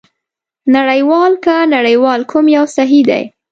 [0.75, 3.23] نړۍوال که نړیوال کوم یو صحي دی؟